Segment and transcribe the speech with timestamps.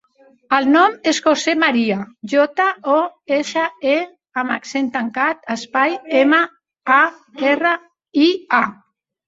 [0.59, 1.97] El nom és José maria:
[2.31, 2.65] jota,
[2.95, 2.95] o,
[3.37, 3.95] essa, e
[4.43, 6.43] amb accent tancat, espai, ema,
[6.99, 7.01] a,
[7.55, 7.79] erra,
[8.29, 8.35] i,
[8.65, 8.67] a.